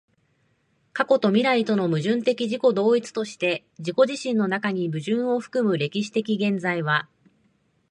[0.93, 7.07] 過去と未来との矛盾的自己同一として自己自身の中に矛盾を包む歴史的現在は、